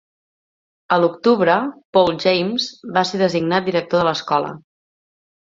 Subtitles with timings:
[0.95, 1.57] A l'octubre,
[1.97, 2.65] Paul James
[2.97, 4.53] va ser designat director de l'escola.